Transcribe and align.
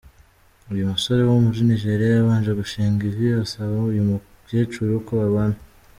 Uyu 0.73 0.89
musore 0.91 1.21
wo 1.29 1.35
muri 1.45 1.59
Nigeria 1.69 2.07
yabanje 2.13 2.51
gushinga 2.59 3.01
ivi 3.09 3.27
asaba 3.43 3.75
uyu 3.89 4.03
mukecuru 4.09 4.91
ko 5.05 5.11
babana. 5.21 5.57